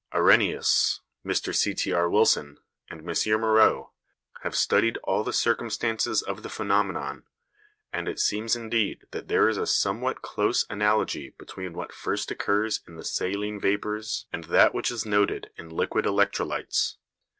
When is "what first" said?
11.73-12.31